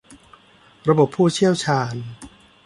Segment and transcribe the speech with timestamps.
[0.89, 1.95] ระบบผู้เชี่ยวชาญ